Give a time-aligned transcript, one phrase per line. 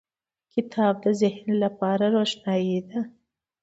[0.53, 2.99] •کتاب د ذهن لپاره روښنایي ده.